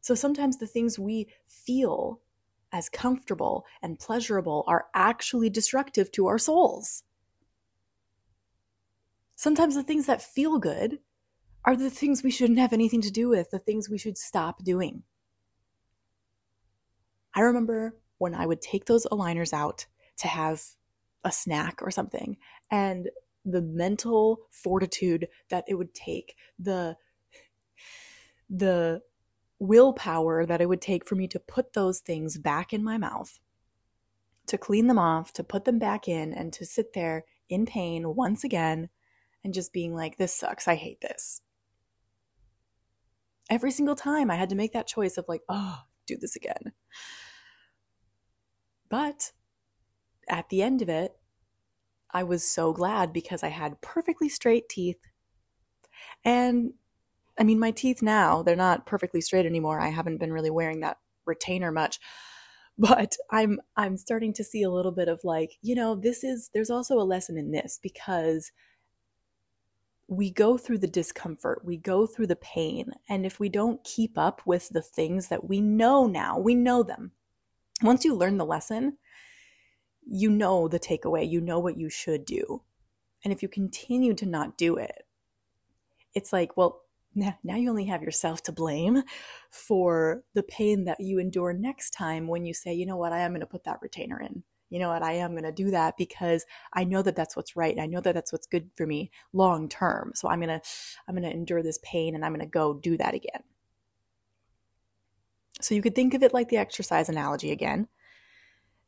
So 0.00 0.14
sometimes 0.14 0.58
the 0.58 0.66
things 0.66 0.98
we 0.98 1.28
feel 1.46 2.20
as 2.72 2.88
comfortable 2.88 3.64
and 3.82 3.98
pleasurable 3.98 4.64
are 4.66 4.86
actually 4.94 5.50
destructive 5.50 6.10
to 6.12 6.26
our 6.26 6.38
souls. 6.38 7.04
Sometimes 9.36 9.74
the 9.74 9.82
things 9.82 10.06
that 10.06 10.22
feel 10.22 10.58
good 10.58 10.98
are 11.64 11.76
the 11.76 11.90
things 11.90 12.22
we 12.22 12.30
shouldn't 12.30 12.58
have 12.58 12.72
anything 12.72 13.00
to 13.02 13.10
do 13.10 13.28
with, 13.28 13.50
the 13.50 13.58
things 13.58 13.88
we 13.88 13.98
should 13.98 14.18
stop 14.18 14.64
doing. 14.64 15.02
I 17.34 17.40
remember 17.40 17.96
when 18.18 18.34
I 18.34 18.46
would 18.46 18.60
take 18.60 18.86
those 18.86 19.06
aligners 19.06 19.52
out 19.52 19.86
to 20.18 20.28
have 20.28 20.62
a 21.24 21.32
snack 21.32 21.80
or 21.82 21.90
something, 21.90 22.36
and 22.70 23.08
the 23.44 23.62
mental 23.62 24.40
fortitude 24.50 25.28
that 25.50 25.64
it 25.68 25.74
would 25.74 25.94
take, 25.94 26.36
the 26.58 26.96
the 28.48 29.00
willpower 29.58 30.44
that 30.44 30.60
it 30.60 30.68
would 30.68 30.80
take 30.80 31.06
for 31.06 31.14
me 31.14 31.28
to 31.28 31.38
put 31.38 31.72
those 31.72 32.00
things 32.00 32.36
back 32.36 32.72
in 32.72 32.82
my 32.82 32.98
mouth, 32.98 33.38
to 34.46 34.58
clean 34.58 34.88
them 34.88 34.98
off, 34.98 35.32
to 35.32 35.44
put 35.44 35.64
them 35.64 35.78
back 35.78 36.08
in, 36.08 36.32
and 36.32 36.52
to 36.52 36.66
sit 36.66 36.92
there 36.92 37.24
in 37.48 37.64
pain 37.64 38.14
once 38.14 38.44
again 38.44 38.88
and 39.44 39.54
just 39.54 39.72
being 39.72 39.94
like, 39.94 40.16
this 40.16 40.34
sucks. 40.34 40.66
I 40.66 40.74
hate 40.74 41.00
this. 41.00 41.42
Every 43.50 43.70
single 43.70 43.96
time 43.96 44.30
I 44.30 44.36
had 44.36 44.48
to 44.50 44.56
make 44.56 44.72
that 44.72 44.86
choice 44.86 45.16
of 45.16 45.26
like, 45.28 45.42
oh, 45.48 45.78
do 46.06 46.16
this 46.16 46.36
again. 46.36 46.72
But 48.88 49.32
at 50.28 50.48
the 50.48 50.62
end 50.62 50.82
of 50.82 50.88
it, 50.88 51.12
I 52.10 52.22
was 52.22 52.48
so 52.48 52.72
glad 52.72 53.12
because 53.12 53.42
I 53.42 53.48
had 53.48 53.80
perfectly 53.80 54.28
straight 54.28 54.68
teeth. 54.68 55.00
And 56.24 56.74
I 57.38 57.44
mean, 57.44 57.58
my 57.58 57.70
teeth 57.70 58.02
now, 58.02 58.42
they're 58.42 58.56
not 58.56 58.86
perfectly 58.86 59.20
straight 59.20 59.46
anymore. 59.46 59.80
I 59.80 59.88
haven't 59.88 60.18
been 60.18 60.32
really 60.32 60.50
wearing 60.50 60.80
that 60.80 60.98
retainer 61.24 61.72
much. 61.72 61.98
But 62.78 63.16
I'm 63.30 63.60
I'm 63.76 63.98
starting 63.98 64.32
to 64.34 64.44
see 64.44 64.62
a 64.62 64.70
little 64.70 64.92
bit 64.92 65.06
of 65.06 65.20
like, 65.24 65.52
you 65.60 65.74
know, 65.74 65.94
this 65.94 66.24
is 66.24 66.50
there's 66.54 66.70
also 66.70 66.98
a 66.98 67.04
lesson 67.04 67.36
in 67.36 67.50
this 67.50 67.78
because 67.82 68.50
we 70.08 70.30
go 70.30 70.58
through 70.58 70.78
the 70.78 70.86
discomfort, 70.86 71.64
we 71.64 71.76
go 71.76 72.06
through 72.06 72.26
the 72.26 72.36
pain, 72.36 72.92
and 73.08 73.24
if 73.24 73.38
we 73.38 73.48
don't 73.48 73.84
keep 73.84 74.18
up 74.18 74.42
with 74.46 74.68
the 74.70 74.82
things 74.82 75.28
that 75.28 75.48
we 75.48 75.60
know 75.60 76.06
now, 76.06 76.38
we 76.38 76.54
know 76.54 76.82
them. 76.82 77.12
Once 77.82 78.04
you 78.04 78.14
learn 78.14 78.38
the 78.38 78.44
lesson, 78.44 78.98
you 80.06 80.30
know 80.30 80.68
the 80.68 80.80
takeaway, 80.80 81.28
you 81.28 81.40
know 81.40 81.58
what 81.58 81.78
you 81.78 81.88
should 81.88 82.24
do. 82.24 82.62
And 83.24 83.32
if 83.32 83.42
you 83.42 83.48
continue 83.48 84.14
to 84.14 84.26
not 84.26 84.58
do 84.58 84.76
it, 84.76 85.06
it's 86.14 86.32
like, 86.32 86.56
well, 86.56 86.82
now, 87.14 87.56
you 87.56 87.68
only 87.68 87.84
have 87.84 88.02
yourself 88.02 88.42
to 88.44 88.52
blame 88.52 89.02
for 89.50 90.22
the 90.34 90.42
pain 90.42 90.84
that 90.86 90.98
you 90.98 91.18
endure 91.18 91.52
next 91.52 91.90
time 91.90 92.26
when 92.26 92.46
you 92.46 92.54
say, 92.54 92.72
you 92.72 92.86
know 92.86 92.96
what, 92.96 93.12
I 93.12 93.20
am 93.20 93.32
going 93.32 93.40
to 93.40 93.46
put 93.46 93.64
that 93.64 93.80
retainer 93.82 94.18
in. 94.20 94.42
You 94.70 94.78
know 94.78 94.88
what, 94.88 95.02
I 95.02 95.12
am 95.12 95.32
going 95.32 95.42
to 95.42 95.52
do 95.52 95.70
that 95.72 95.98
because 95.98 96.46
I 96.72 96.84
know 96.84 97.02
that 97.02 97.14
that's 97.14 97.36
what's 97.36 97.54
right. 97.54 97.78
I 97.78 97.84
know 97.84 98.00
that 98.00 98.14
that's 98.14 98.32
what's 98.32 98.46
good 98.46 98.70
for 98.74 98.86
me 98.86 99.10
long 99.34 99.68
term. 99.68 100.12
So 100.14 100.28
I'm 100.28 100.40
going 100.40 100.48
to 100.48 100.66
I'm 101.06 101.14
going 101.14 101.30
to 101.30 101.36
endure 101.36 101.62
this 101.62 101.78
pain 101.82 102.14
and 102.14 102.24
I'm 102.24 102.32
going 102.32 102.40
to 102.40 102.46
go 102.46 102.72
do 102.72 102.96
that 102.96 103.12
again. 103.12 103.42
So 105.60 105.74
you 105.74 105.82
could 105.82 105.94
think 105.94 106.14
of 106.14 106.22
it 106.22 106.32
like 106.32 106.48
the 106.48 106.56
exercise 106.56 107.10
analogy 107.10 107.50
again. 107.50 107.88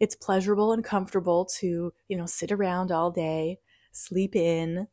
It's 0.01 0.17
pleasurable 0.17 0.73
and 0.73 0.85
comfortable 0.85 1.47
to, 1.61 1.93
you 2.09 2.17
know, 2.17 2.27
sit 2.27 2.53
around 2.53 2.91
all 2.91 3.11
day, 3.11 3.59
sleep 3.93 4.35
in, 4.35 4.89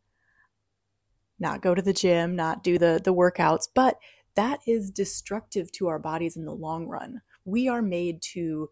not 1.39 1.61
go 1.61 1.73
to 1.73 1.81
the 1.81 1.93
gym, 1.93 2.35
not 2.35 2.63
do 2.63 2.77
the 2.77 3.01
the 3.03 3.13
workouts, 3.13 3.67
but 3.73 3.97
that 4.35 4.59
is 4.67 4.91
destructive 4.91 5.71
to 5.73 5.87
our 5.87 5.99
bodies 5.99 6.37
in 6.37 6.45
the 6.45 6.53
long 6.53 6.87
run. 6.87 7.21
We 7.45 7.67
are 7.67 7.81
made 7.81 8.21
to 8.33 8.69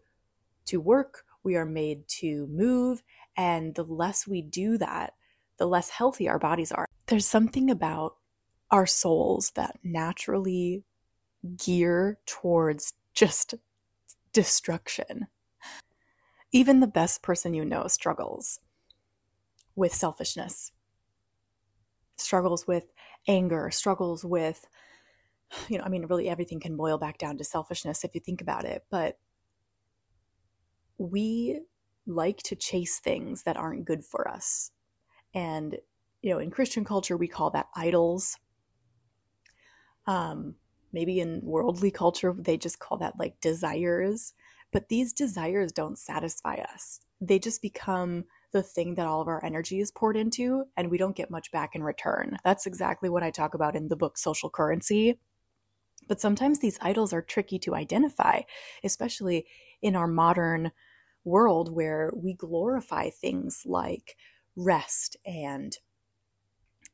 to 0.66 0.80
work, 0.80 1.24
we 1.42 1.56
are 1.56 1.66
made 1.66 2.06
to 2.20 2.46
move, 2.46 3.02
and 3.36 3.74
the 3.74 3.82
less 3.82 4.26
we 4.26 4.40
do 4.40 4.78
that, 4.78 5.14
the 5.58 5.66
less 5.66 5.90
healthy 5.90 6.28
our 6.28 6.38
bodies 6.38 6.72
are. 6.72 6.86
There's 7.06 7.26
something 7.26 7.70
about 7.70 8.16
our 8.70 8.86
souls 8.86 9.50
that 9.56 9.78
naturally 9.82 10.84
gear 11.56 12.18
towards 12.26 12.92
just 13.14 13.54
destruction. 14.32 15.26
Even 16.52 16.80
the 16.80 16.86
best 16.86 17.22
person 17.22 17.54
you 17.54 17.64
know 17.64 17.86
struggles 17.86 18.60
with 19.76 19.94
selfishness 19.94 20.72
struggles 22.20 22.66
with 22.66 22.84
anger, 23.26 23.70
struggles 23.70 24.24
with, 24.24 24.66
you 25.68 25.78
know, 25.78 25.84
I 25.84 25.88
mean, 25.88 26.06
really 26.06 26.28
everything 26.28 26.60
can 26.60 26.76
boil 26.76 26.98
back 26.98 27.18
down 27.18 27.38
to 27.38 27.44
selfishness 27.44 28.04
if 28.04 28.14
you 28.14 28.20
think 28.20 28.40
about 28.40 28.64
it. 28.64 28.84
But 28.90 29.18
we 30.98 31.60
like 32.06 32.38
to 32.44 32.56
chase 32.56 32.98
things 32.98 33.42
that 33.44 33.56
aren't 33.56 33.84
good 33.84 34.04
for 34.04 34.28
us. 34.28 34.70
And, 35.34 35.76
you 36.22 36.30
know, 36.30 36.38
in 36.38 36.50
Christian 36.50 36.84
culture, 36.84 37.16
we 37.16 37.28
call 37.28 37.50
that 37.50 37.68
idols. 37.74 38.36
Um, 40.06 40.56
maybe 40.92 41.20
in 41.20 41.40
worldly 41.42 41.90
culture, 41.90 42.34
they 42.36 42.56
just 42.56 42.78
call 42.78 42.98
that 42.98 43.18
like 43.18 43.40
desires. 43.40 44.34
But 44.72 44.88
these 44.88 45.12
desires 45.12 45.72
don't 45.72 45.98
satisfy 45.98 46.56
us, 46.74 47.00
they 47.20 47.38
just 47.38 47.60
become 47.60 48.24
the 48.52 48.62
thing 48.62 48.94
that 48.94 49.06
all 49.06 49.20
of 49.20 49.28
our 49.28 49.44
energy 49.44 49.80
is 49.80 49.92
poured 49.92 50.16
into, 50.16 50.64
and 50.76 50.90
we 50.90 50.98
don't 50.98 51.16
get 51.16 51.30
much 51.30 51.52
back 51.52 51.74
in 51.74 51.82
return. 51.82 52.36
That's 52.44 52.66
exactly 52.66 53.08
what 53.08 53.22
I 53.22 53.30
talk 53.30 53.54
about 53.54 53.76
in 53.76 53.88
the 53.88 53.96
book 53.96 54.18
Social 54.18 54.50
Currency. 54.50 55.18
But 56.08 56.20
sometimes 56.20 56.58
these 56.58 56.78
idols 56.80 57.12
are 57.12 57.22
tricky 57.22 57.58
to 57.60 57.74
identify, 57.74 58.42
especially 58.82 59.46
in 59.82 59.94
our 59.94 60.08
modern 60.08 60.72
world 61.24 61.72
where 61.72 62.10
we 62.16 62.34
glorify 62.34 63.10
things 63.10 63.62
like 63.64 64.16
rest 64.56 65.16
and 65.24 65.76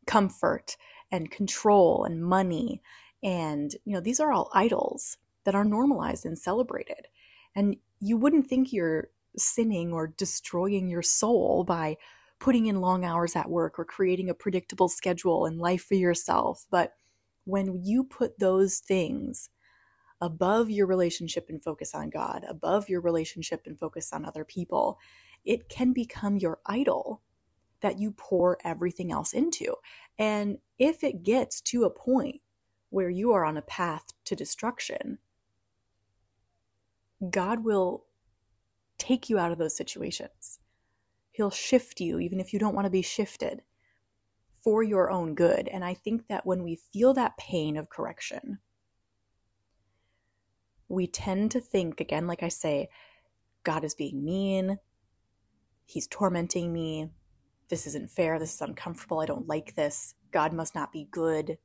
comfort 0.07 0.77
and 1.11 1.31
control 1.31 2.05
and 2.05 2.23
money. 2.23 2.83
And, 3.23 3.75
you 3.85 3.95
know, 3.95 4.01
these 4.01 4.21
are 4.21 4.33
all 4.33 4.51
idols 4.53 5.17
that 5.45 5.55
are 5.55 5.65
normalized 5.65 6.27
and 6.27 6.39
celebrated. 6.39 7.07
And 7.57 7.77
you 7.99 8.17
wouldn't 8.17 8.47
think 8.47 8.73
you're 8.73 9.09
sinning 9.37 9.93
or 9.93 10.09
destroying 10.17 10.89
your 10.89 11.03
soul 11.03 11.65
by 11.65 11.97
putting 12.39 12.67
in 12.67 12.81
long 12.81 13.05
hours 13.05 13.35
at 13.35 13.51
work 13.51 13.79
or 13.79 13.85
creating 13.85 14.29
a 14.29 14.35
predictable 14.35 14.89
schedule 14.89 15.47
and 15.47 15.59
life 15.59 15.85
for 15.85 15.95
yourself. 15.95 16.67
But 16.71 16.93
when 17.45 17.83
you 17.83 18.05
put 18.05 18.39
those 18.39 18.79
things 18.79 19.49
above 20.21 20.71
your 20.71 20.87
relationship 20.87 21.47
and 21.49 21.63
focus 21.63 21.95
on 21.95 22.11
God, 22.11 22.45
above 22.49 22.89
your 22.89 23.01
relationship 23.01 23.63
and 23.67 23.79
focus 23.79 24.13
on 24.13 24.25
other 24.25 24.45
people, 24.45 24.99
it 25.45 25.69
can 25.69 25.93
become 25.93 26.37
your 26.37 26.59
idol 26.67 27.23
that 27.81 27.99
you 27.99 28.11
pour 28.13 28.59
everything 28.65 29.13
else 29.13 29.33
into. 29.33 29.75
And 30.19 30.59
if 30.79 31.05
it 31.05 31.23
gets 31.23 31.61
to 31.63 31.85
a 31.85 31.91
point 31.91 32.41
where 32.91 33.11
you 33.11 33.33
are 33.33 33.45
on 33.45 33.57
a 33.57 33.63
path 33.63 34.05
to 34.25 34.37
destruction, 34.37 35.19
God 37.31 37.65
will 37.65 38.05
take 38.99 39.29
you 39.29 39.39
out 39.39 39.53
of 39.53 39.59
those 39.59 39.77
situations. 39.77 40.61
He'll 41.33 41.51
shift 41.51 42.01
you, 42.01 42.19
even 42.19 42.41
if 42.41 42.53
you 42.53 42.59
don't 42.59 42.75
want 42.75 42.87
to 42.87 42.91
be 42.91 43.03
shifted, 43.03 43.63
for 44.63 44.83
your 44.83 45.11
own 45.11 45.35
good. 45.35 45.69
And 45.69 45.85
I 45.85 45.95
think 45.95 46.29
that 46.29 46.47
when 46.47 46.63
we 46.63 46.77
feel 46.93 47.15
that 47.15 47.37
pain 47.37 47.77
of 47.77 47.91
correction, 47.91 48.59
we 50.89 51.07
tend 51.07 51.51
to 51.53 51.61
think, 51.61 52.01
again, 52.01 52.27
like 52.27 52.43
I 52.43 52.49
say, 52.49 52.89
God 53.65 53.85
is 53.85 53.95
being 53.95 54.25
mean, 54.25 54.79
He's 55.85 56.09
tormenting 56.09 56.73
me, 56.73 57.11
this 57.69 57.87
isn't 57.87 58.11
fair, 58.11 58.39
this 58.39 58.55
is 58.55 58.61
uncomfortable, 58.61 59.21
I 59.21 59.27
don't 59.27 59.47
like 59.47 59.75
this, 59.75 60.15
God 60.33 60.53
must 60.53 60.75
not 60.75 60.93
be 60.93 61.09
good. 61.11 61.59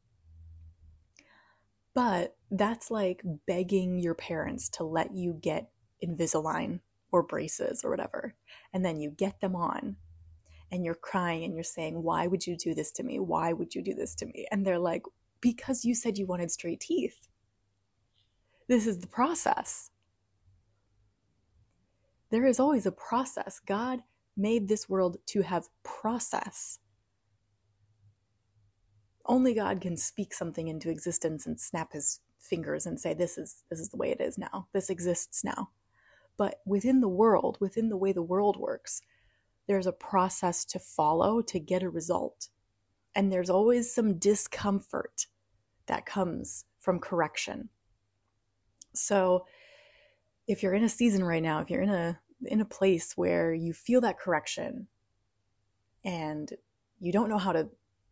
But 1.94 2.36
that's 2.50 2.90
like 2.90 3.22
begging 3.48 4.00
your 4.00 4.16
parents 4.16 4.70
to 4.70 4.84
let 4.84 5.14
you 5.14 5.38
get 5.42 5.70
Invisalign 6.04 6.80
or 7.12 7.24
braces 7.24 7.84
or 7.84 7.90
whatever. 7.90 8.36
And 8.74 8.84
then 8.84 9.00
you 9.00 9.12
get 9.12 9.42
them 9.42 9.56
on 9.56 9.98
and 10.72 10.86
you're 10.86 10.96
crying 10.96 11.44
and 11.44 11.54
you're 11.54 11.64
saying, 11.64 12.02
Why 12.02 12.28
would 12.28 12.48
you 12.48 12.56
do 12.56 12.74
this 12.74 12.92
to 12.94 13.04
me? 13.04 13.20
Why 13.20 13.54
would 13.54 13.76
you 13.76 13.82
do 13.82 13.94
this 13.94 14.16
to 14.16 14.26
me? 14.26 14.48
And 14.52 14.66
they're 14.66 14.80
like, 14.80 15.04
Because 15.42 15.84
you 15.84 15.94
said 15.94 16.18
you 16.18 16.26
wanted 16.26 16.52
straight 16.52 16.80
teeth. 16.80 17.28
This 18.68 18.88
is 18.88 19.00
the 19.00 19.08
process. 19.08 19.92
There 22.30 22.46
is 22.46 22.60
always 22.60 22.86
a 22.86 22.92
process. 22.92 23.60
God 23.60 24.00
made 24.38 24.68
this 24.68 24.88
world 24.88 25.18
to 25.28 25.42
have 25.42 25.68
process. 25.84 26.80
Only 29.26 29.54
God 29.54 29.82
can 29.82 29.98
speak 29.98 30.34
something 30.34 30.68
into 30.68 30.90
existence 30.90 31.46
and 31.46 31.60
snap 31.60 31.94
his 31.94 32.20
fingers 32.40 32.86
and 32.86 33.00
say 33.00 33.14
this 33.14 33.38
is 33.38 33.64
this 33.70 33.80
is 33.80 33.90
the 33.90 33.98
way 33.98 34.12
it 34.12 34.22
is 34.22 34.38
now. 34.38 34.68
This 34.74 34.90
exists 34.90 35.44
now. 35.44 35.70
But 36.38 36.60
within 36.66 37.02
the 37.02 37.08
world, 37.08 37.58
within 37.60 37.90
the 37.90 37.98
way 37.98 38.12
the 38.12 38.22
world 38.22 38.58
works, 38.58 39.02
there's 39.68 39.88
a 39.88 39.92
process 39.92 40.66
to 40.66 40.80
follow 40.80 41.42
to 41.44 41.60
get 41.60 41.84
a 41.84 41.90
result. 41.90 42.50
And 43.16 43.32
there's 43.32 43.50
always 43.50 43.94
some 43.94 44.18
discomfort 44.18 45.28
that 45.86 46.06
comes 46.06 46.66
from 46.80 47.00
correction. 47.00 47.70
So 48.94 49.46
if 50.48 50.64
you're 50.64 50.74
in 50.74 50.84
a 50.84 50.90
season 50.90 51.24
right 51.24 51.44
now, 51.44 51.60
if 51.60 51.70
you're 51.70 51.82
in 51.82 51.90
a 51.90 52.20
in 52.46 52.62
a 52.62 52.66
place 52.66 53.16
where 53.16 53.54
you 53.54 53.72
feel 53.72 54.02
that 54.02 54.20
correction 54.20 54.88
and 56.04 56.52
you 57.00 57.12
don't 57.12 57.30
know 57.30 57.38
how 57.38 57.52
to 57.52 57.70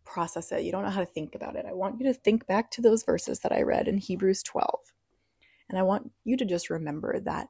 process 0.09 0.51
it, 0.51 0.63
you 0.63 0.71
don't 0.71 0.83
know 0.83 0.89
how 0.89 0.99
to 0.99 1.05
think 1.05 1.35
about 1.35 1.55
it, 1.55 1.65
I 1.67 1.73
want 1.73 1.99
you 1.99 2.07
to 2.07 2.13
think 2.13 2.47
back 2.47 2.71
to 2.71 2.81
those 2.81 3.03
verses 3.03 3.39
that 3.39 3.51
I 3.51 3.61
read 3.61 3.87
in 3.87 3.97
Hebrews 3.97 4.43
12. 4.43 4.79
And 5.69 5.77
I 5.77 5.83
want 5.83 6.11
you 6.23 6.35
to 6.37 6.45
just 6.45 6.69
remember 6.69 7.19
that 7.21 7.47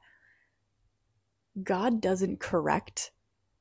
God 1.62 2.00
doesn't 2.00 2.40
correct 2.40 3.12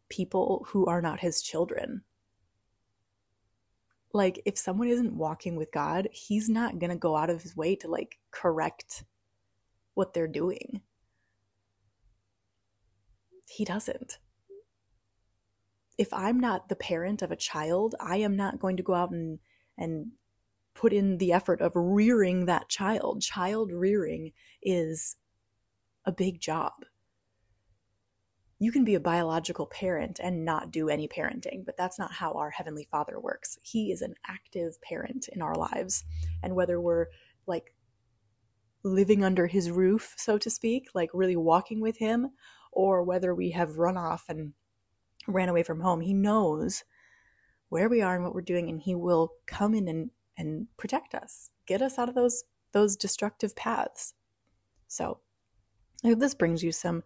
people 0.09 0.65
who 0.69 0.85
are 0.85 1.01
not 1.01 1.19
his 1.19 1.41
children. 1.41 2.03
Like, 4.11 4.41
if 4.45 4.57
someone 4.57 4.87
isn't 4.87 5.15
walking 5.15 5.55
with 5.55 5.71
God, 5.71 6.09
he's 6.11 6.49
not 6.49 6.79
going 6.79 6.89
to 6.89 6.95
go 6.95 7.15
out 7.15 7.29
of 7.29 7.41
his 7.41 7.55
way 7.55 7.75
to 7.77 7.87
like 7.87 8.17
correct 8.31 9.03
what 9.93 10.13
they're 10.13 10.27
doing. 10.27 10.81
He 13.47 13.65
doesn't. 13.65 14.19
If 15.99 16.13
I'm 16.13 16.39
not 16.39 16.69
the 16.69 16.77
parent 16.77 17.21
of 17.21 17.29
a 17.29 17.35
child, 17.35 17.93
I 17.99 18.17
am 18.17 18.37
not 18.37 18.57
going 18.57 18.77
to 18.77 18.83
go 18.83 18.93
out 18.93 19.11
and 19.11 19.39
and 19.77 20.13
put 20.73 20.93
in 20.93 21.17
the 21.17 21.33
effort 21.33 21.59
of 21.59 21.73
rearing 21.75 22.45
that 22.45 22.69
child. 22.69 23.21
Child 23.21 23.73
rearing 23.73 24.31
is 24.63 25.17
a 26.05 26.13
big 26.13 26.39
job. 26.39 26.71
You 28.59 28.71
can 28.71 28.85
be 28.85 28.95
a 28.95 28.99
biological 29.01 29.65
parent 29.65 30.21
and 30.23 30.45
not 30.45 30.71
do 30.71 30.87
any 30.87 31.09
parenting, 31.09 31.65
but 31.65 31.75
that's 31.75 31.99
not 31.99 32.13
how 32.13 32.31
our 32.31 32.49
Heavenly 32.49 32.87
Father 32.89 33.19
works. 33.19 33.57
He 33.61 33.91
is 33.91 34.01
an 34.01 34.15
active 34.25 34.81
parent 34.81 35.27
in 35.27 35.41
our 35.41 35.55
lives. 35.55 36.05
And 36.41 36.55
whether 36.55 36.79
we're 36.79 37.07
like 37.45 37.73
living 38.83 39.21
under 39.21 39.47
his 39.47 39.69
roof, 39.69 40.13
so 40.15 40.37
to 40.37 40.49
speak, 40.49 40.87
like 40.93 41.09
really 41.13 41.35
walking 41.35 41.81
with 41.81 41.97
him, 41.97 42.31
or 42.71 43.03
whether 43.03 43.35
we 43.35 43.51
have 43.51 43.79
run 43.79 43.97
off 43.97 44.23
and 44.29 44.53
ran 45.29 45.49
away 45.49 45.63
from 45.63 45.81
home, 45.81 46.01
he 46.01 46.13
knows 46.13 46.83
where 47.69 47.89
we 47.89 48.01
are 48.01 48.15
and 48.15 48.23
what 48.23 48.33
we're 48.33 48.41
doing, 48.41 48.69
and 48.69 48.81
he 48.81 48.95
will 48.95 49.33
come 49.45 49.73
in 49.73 49.87
and, 49.87 50.09
and 50.37 50.67
protect 50.77 51.13
us, 51.13 51.51
get 51.65 51.81
us 51.81 51.97
out 51.97 52.09
of 52.09 52.15
those 52.15 52.43
those 52.71 52.95
destructive 52.95 53.55
paths. 53.55 54.13
So 54.87 55.19
I 56.03 56.09
hope 56.09 56.19
this 56.19 56.35
brings 56.35 56.63
you 56.63 56.71
some 56.71 57.03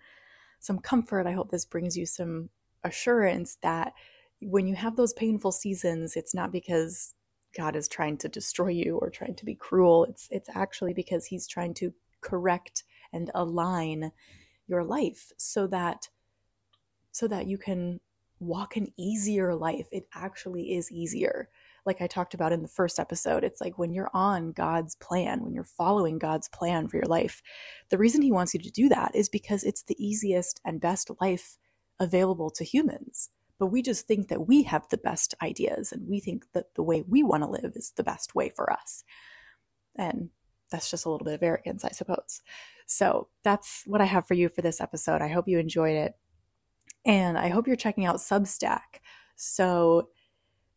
some 0.60 0.80
comfort. 0.80 1.28
I 1.28 1.32
hope 1.32 1.52
this 1.52 1.66
brings 1.66 1.98
you 1.98 2.06
some 2.06 2.50
assurance 2.84 3.58
that 3.62 3.94
when 4.42 4.68
you 4.68 4.76
have 4.76 4.96
those 4.96 5.14
painful 5.14 5.52
seasons, 5.52 6.16
it's 6.16 6.34
not 6.34 6.52
because 6.52 7.14
God 7.56 7.76
is 7.76 7.88
trying 7.88 8.18
to 8.20 8.30
destroy 8.30 8.70
you 8.70 8.98
or 8.98 9.10
trying 9.10 9.36
to 9.36 9.46
be 9.46 9.56
cruel. 9.56 10.06
It's 10.06 10.28
it's 10.32 10.50
actually 10.54 10.94
because 10.94 11.26
he's 11.26 11.48
trying 11.48 11.74
to 11.76 11.94
correct 12.22 12.84
and 13.12 13.30
align 13.36 14.12
your 14.68 14.84
life 14.84 15.32
so 15.38 15.68
that 15.68 16.10
so 17.12 17.28
that 17.28 17.48
you 17.48 17.58
can 17.58 18.00
walk 18.46 18.76
an 18.76 18.88
easier 18.98 19.56
life. 19.56 19.88
It 19.92 20.08
actually 20.14 20.74
is 20.74 20.92
easier. 20.92 21.50
Like 21.86 22.02
I 22.02 22.08
talked 22.08 22.34
about 22.34 22.54
in 22.54 22.62
the 22.62 22.68
first 22.68 23.00
episode, 23.00 23.44
it's 23.44 23.60
like 23.60 23.78
when 23.78 23.94
you're 23.94 24.12
on 24.14 24.52
God's 24.54 24.96
plan, 24.96 25.44
when 25.44 25.54
you're 25.54 25.64
following 25.64 26.18
God's 26.18 26.48
plan 26.48 26.88
for 26.88 26.98
your 26.98 27.08
life, 27.08 27.42
the 27.90 27.98
reason 27.98 28.22
He 28.22 28.32
wants 28.32 28.54
you 28.54 28.60
to 28.62 28.72
do 28.72 28.90
that 28.90 29.16
is 29.16 29.28
because 29.28 29.64
it's 29.64 29.84
the 29.84 30.04
easiest 30.04 30.62
and 30.66 30.80
best 30.80 31.12
life 31.20 31.58
available 32.00 32.50
to 32.52 32.64
humans 32.64 33.30
but 33.60 33.68
we 33.68 33.82
just 33.82 34.08
think 34.08 34.28
that 34.28 34.48
we 34.48 34.64
have 34.64 34.88
the 34.90 34.98
best 34.98 35.36
ideas 35.42 35.94
and 35.94 36.08
we 36.08 36.20
think 36.20 36.46
that 36.54 36.74
the 36.76 36.84
way 36.84 37.04
we 37.08 37.24
want 37.24 37.44
to 37.44 37.50
live 37.50 37.74
is 37.76 37.94
the 37.96 38.04
best 38.04 38.36
way 38.36 38.50
for 38.50 38.72
us. 38.72 39.06
And 39.96 40.32
that's 40.72 40.90
just 40.90 41.06
a 41.06 41.10
little 41.10 41.24
bit 41.24 41.36
of 41.36 41.44
arrogance, 41.44 41.86
I 41.86 41.92
suppose. 41.92 42.42
So 42.88 43.30
that's 43.44 43.84
what 43.86 44.02
I 44.02 44.06
have 44.06 44.28
for 44.28 44.34
you 44.34 44.50
for 44.50 44.62
this 44.62 44.82
episode. 44.82 45.22
I 45.22 45.30
hope 45.30 45.48
you 45.48 45.60
enjoyed 45.60 45.96
it. 45.96 46.14
And 47.06 47.38
I 47.38 47.50
hope 47.50 47.68
you're 47.68 47.76
checking 47.76 48.06
out 48.06 48.18
Substack. 48.18 49.02
So 49.36 50.10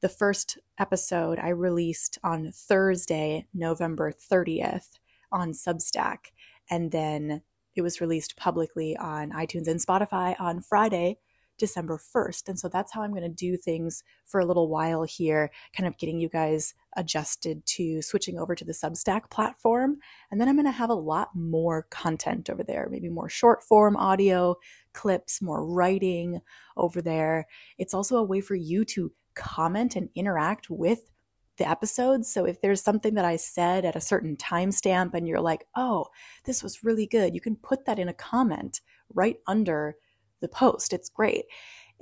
the 0.00 0.08
first 0.08 0.58
episode 0.78 1.38
I 1.38 1.50
released 1.50 2.18
on 2.22 2.52
Thursday, 2.52 3.46
November 3.54 4.12
30th 4.12 4.98
on 5.32 5.52
Substack. 5.52 6.32
And 6.70 6.90
then 6.90 7.42
it 7.74 7.82
was 7.82 8.00
released 8.00 8.36
publicly 8.36 8.96
on 8.96 9.30
iTunes 9.30 9.68
and 9.68 9.80
Spotify 9.80 10.34
on 10.40 10.60
Friday, 10.60 11.18
December 11.58 11.98
1st. 11.98 12.48
And 12.48 12.58
so 12.58 12.68
that's 12.68 12.92
how 12.92 13.02
I'm 13.02 13.12
going 13.12 13.22
to 13.22 13.28
do 13.28 13.56
things 13.56 14.02
for 14.24 14.40
a 14.40 14.44
little 14.46 14.68
while 14.68 15.04
here, 15.04 15.50
kind 15.76 15.86
of 15.86 15.96
getting 15.98 16.18
you 16.18 16.28
guys 16.28 16.74
adjusted 16.96 17.64
to 17.66 18.02
switching 18.02 18.38
over 18.38 18.54
to 18.54 18.64
the 18.64 18.72
Substack 18.72 19.30
platform. 19.30 19.98
And 20.30 20.40
then 20.40 20.48
I'm 20.48 20.56
going 20.56 20.66
to 20.66 20.70
have 20.70 20.90
a 20.90 20.94
lot 20.94 21.30
more 21.34 21.86
content 21.90 22.50
over 22.50 22.62
there, 22.62 22.88
maybe 22.90 23.08
more 23.08 23.28
short 23.28 23.62
form 23.62 23.96
audio 23.96 24.56
clips, 24.96 25.40
more 25.40 25.64
writing 25.64 26.40
over 26.76 27.00
there. 27.00 27.46
It's 27.78 27.94
also 27.94 28.16
a 28.16 28.24
way 28.24 28.40
for 28.40 28.56
you 28.56 28.84
to 28.86 29.12
comment 29.36 29.94
and 29.94 30.08
interact 30.16 30.68
with 30.70 31.10
the 31.58 31.68
episodes. 31.68 32.32
So 32.32 32.44
if 32.44 32.60
there's 32.60 32.82
something 32.82 33.14
that 33.14 33.24
I 33.24 33.36
said 33.36 33.84
at 33.84 33.96
a 33.96 34.00
certain 34.00 34.36
timestamp 34.36 35.14
and 35.14 35.28
you're 35.28 35.40
like, 35.40 35.66
oh, 35.76 36.06
this 36.44 36.62
was 36.62 36.82
really 36.82 37.06
good, 37.06 37.34
you 37.34 37.40
can 37.40 37.56
put 37.56 37.84
that 37.86 37.98
in 37.98 38.08
a 38.08 38.14
comment 38.14 38.80
right 39.14 39.36
under 39.46 39.96
the 40.40 40.48
post. 40.48 40.92
It's 40.92 41.08
great. 41.08 41.44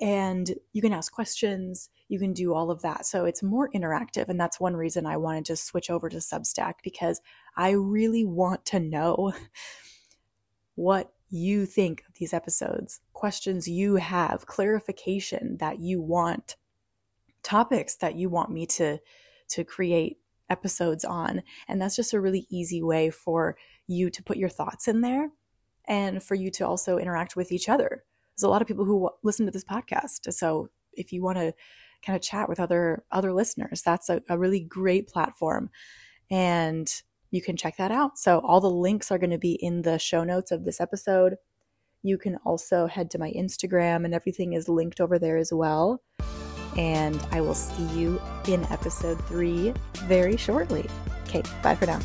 And 0.01 0.53
you 0.73 0.83
can 0.83 0.93
ask 0.93 1.13
questions, 1.13 1.89
you 2.09 2.19
can 2.19 2.33
do 2.33 2.53
all 2.53 2.71
of 2.71 2.83
that. 2.83 3.07
So 3.07 3.27
it's 3.27 3.45
more 3.45 3.71
interactive. 3.71 4.29
And 4.29 4.41
that's 4.41 4.59
one 4.59 4.75
reason 4.75 5.07
I 5.07 5.17
wanted 5.17 5.45
to 5.47 5.57
switch 5.57 5.89
over 5.89 6.09
to 6.09 6.17
Substack 6.17 6.75
because 6.83 7.21
I 7.57 7.71
really 7.71 8.25
want 8.25 8.65
to 8.67 8.81
know 8.81 9.33
what 10.75 11.14
you 11.35 11.67
think 11.67 12.05
of 12.09 12.15
these 12.15 12.33
episodes, 12.33 13.01
questions 13.13 13.69
you 13.69 13.97
have, 13.97 14.47
clarification 14.47 15.57
that 15.59 15.81
you 15.81 16.01
want, 16.01 16.57
topics 17.43 17.97
that 17.97 18.15
you 18.17 18.29
want 18.29 18.51
me 18.51 18.67
to 18.67 18.99
to 19.49 19.65
create 19.65 20.19
episodes 20.49 21.05
on. 21.05 21.43
And 21.69 21.81
that's 21.81 21.97
just 21.97 22.15
a 22.15 22.21
really 22.21 22.47
easy 22.49 22.83
way 22.83 23.11
for 23.11 23.57
you 23.87 24.09
to 24.11 24.23
put 24.23 24.37
your 24.37 24.49
thoughts 24.49 24.89
in 24.89 25.03
there 25.03 25.31
and 25.87 26.23
for 26.23 26.35
you 26.35 26.51
to 26.53 26.67
also 26.67 26.97
interact 26.97 27.37
with 27.37 27.53
each 27.53 27.69
other 27.69 28.05
there's 28.35 28.45
a 28.45 28.49
lot 28.49 28.63
of 28.63 28.69
people 28.69 28.85
who 28.85 29.11
listen 29.23 29.47
to 29.47 29.53
this 29.53 29.65
podcast. 29.65 30.33
So 30.33 30.69
if 30.93 31.13
you 31.13 31.23
want 31.23 31.39
to 31.39 31.55
kind 32.05 32.17
of 32.17 32.23
chat 32.23 32.49
with 32.49 32.61
other 32.61 33.05
other 33.11 33.33
listeners, 33.33 33.83
that's 33.83 34.09
a, 34.09 34.23
a 34.29 34.39
really 34.39 34.61
great 34.61 35.09
platform. 35.09 35.71
And 36.31 36.93
you 37.35 37.43
can 37.43 37.57
check 37.57 37.77
that 37.77 37.91
out. 37.91 38.17
So 38.17 38.41
all 38.41 38.61
the 38.61 38.71
links 38.71 39.11
are 39.11 39.19
going 39.19 39.31
to 39.31 39.39
be 39.39 39.55
in 39.55 39.83
the 39.83 39.99
show 39.99 40.23
notes 40.23 40.53
of 40.53 40.65
this 40.65 40.81
episode. 40.81 41.35
You 42.03 42.17
can 42.17 42.37
also 42.45 42.87
head 42.87 43.11
to 43.13 43.19
my 43.19 43.33
Instagram 43.33 44.05
and 44.05 44.15
everything 44.15 44.53
is 44.53 44.69
linked 44.69 45.01
over 45.01 45.19
there 45.19 45.37
as 45.37 45.53
well. 45.53 46.03
And 46.77 47.21
I 47.33 47.41
will 47.41 47.55
see 47.55 47.85
you 47.99 48.21
in 48.47 48.65
episode 48.67 49.23
three 49.27 49.75
very 50.05 50.37
shortly. 50.37 50.89
Okay, 51.27 51.43
bye 51.63 51.75
for 51.75 51.87
now. 51.87 52.01